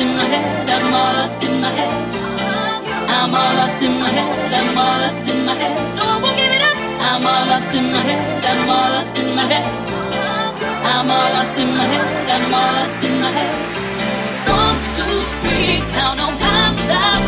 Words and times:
in 0.00 0.16
my 0.16 0.24
head. 0.24 0.70
I'm 0.70 0.94
all 0.94 1.12
lost 1.20 1.44
in 1.44 1.60
my 1.60 1.70
head. 1.70 1.92
I'm 3.16 3.34
all 3.34 3.54
lost 3.60 3.82
in 3.82 3.94
my 4.00 4.08
head. 4.08 4.52
I'm 4.58 4.78
all 4.78 4.98
lost 5.04 5.26
in 5.28 5.44
my 5.44 5.54
head. 5.54 5.76
No, 5.96 6.02
I 6.02 6.16
won't 6.22 6.36
give 6.40 6.52
it 6.56 6.62
up. 6.70 6.76
I'm 7.08 7.24
all 7.32 7.44
lost 7.52 7.74
in 7.74 7.86
my 7.92 8.00
head. 8.08 8.22
I'm 8.50 8.70
all 8.76 8.90
lost 8.96 9.18
in 9.18 9.28
my 9.36 9.44
head. 9.52 9.66
I'm 10.92 11.10
all 11.16 11.30
lost 11.36 11.58
in 11.58 11.70
my 11.76 11.84
head. 11.92 12.06
I'm 12.34 12.54
all 12.60 12.72
lost 12.80 13.02
in 13.04 13.14
my 13.20 13.30
head. 13.38 13.54
One, 14.48 14.78
two, 14.96 15.16
three, 15.42 15.84
count 15.92 16.18
on 16.20 16.32
times 16.48 16.82
I've 16.88 17.19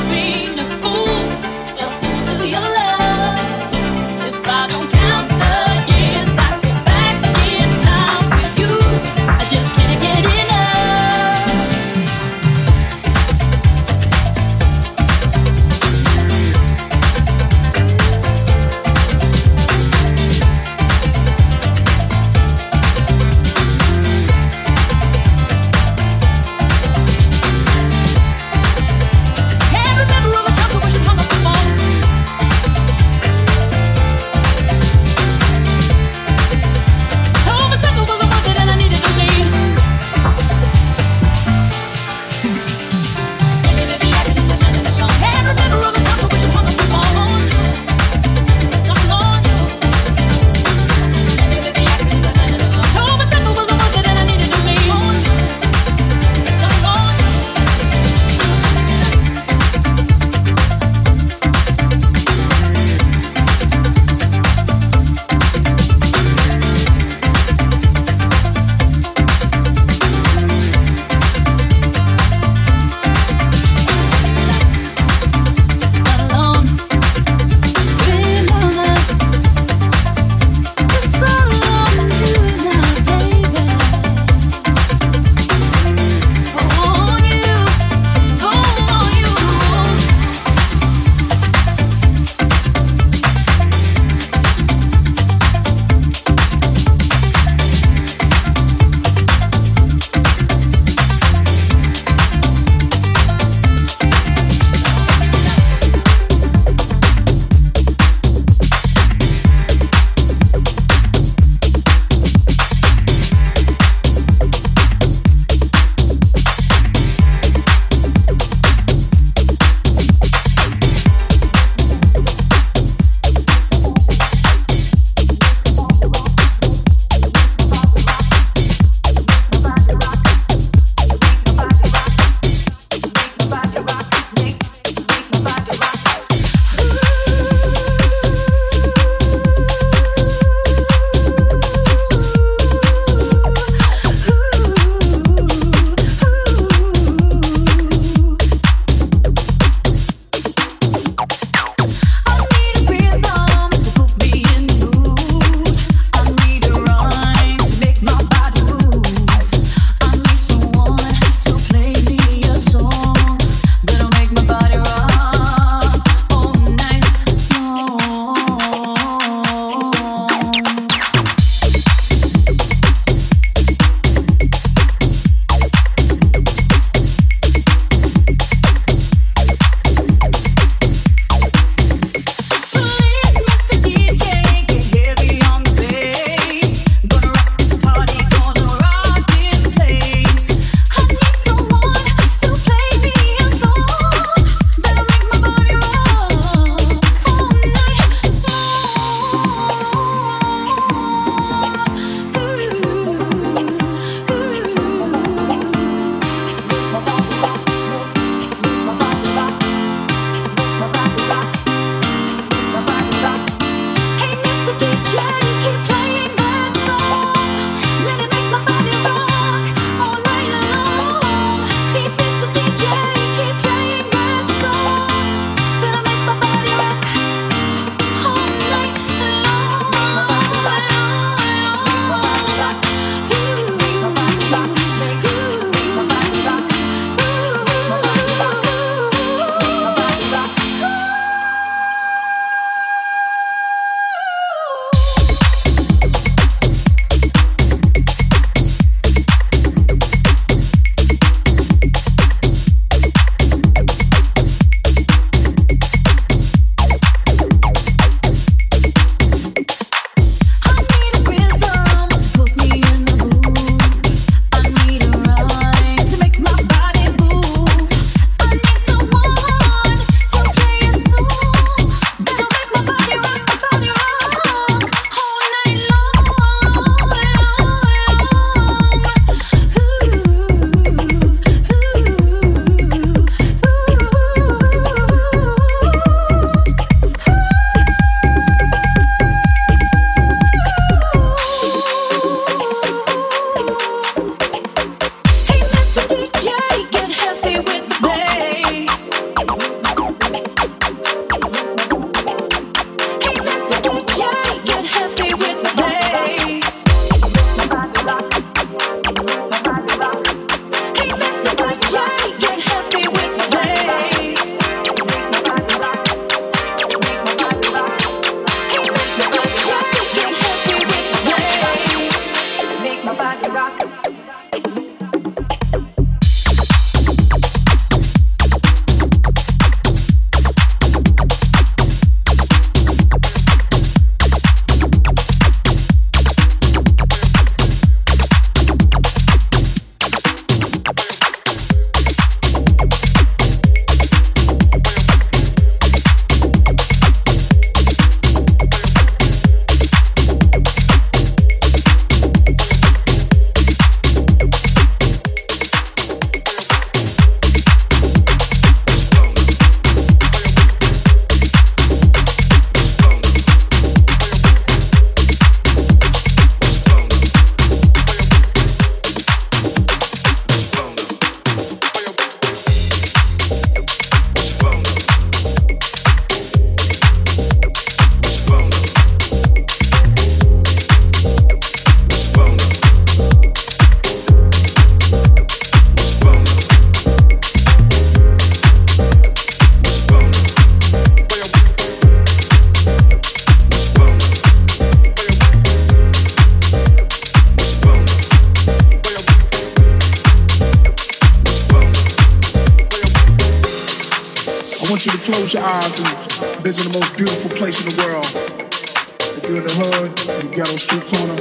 corner, 411.11 411.37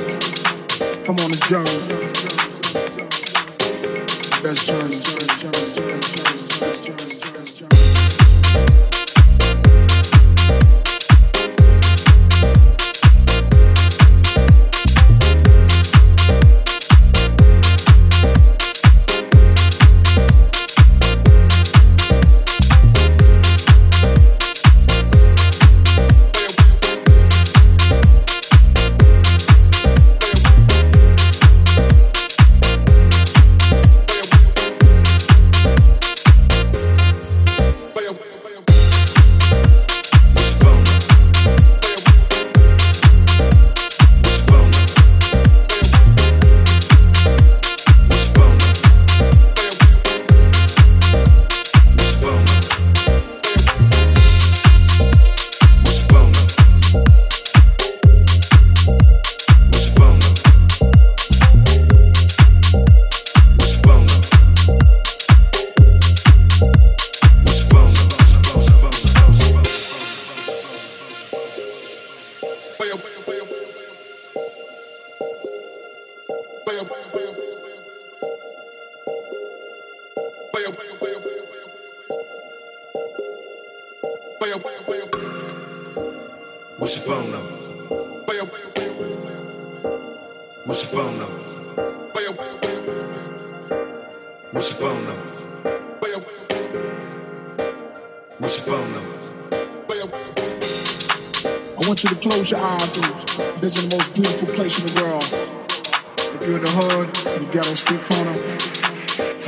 come 1.05 1.17
on 1.19 1.29
this 1.29 1.41
journey. 1.47 1.65
Best 4.41 4.67
journey, 4.67 4.99
journey, 4.99 5.27
journey, 5.37 5.65
journey, 5.73 6.85
journey. 6.85 7.30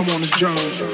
come 0.05 0.15
on, 0.15 0.21
this 0.21 0.31
journey. 0.31 0.93